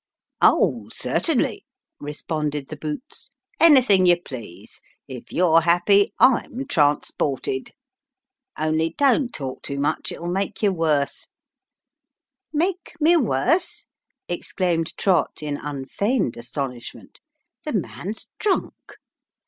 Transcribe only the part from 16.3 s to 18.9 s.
astonishment:" the man's drunk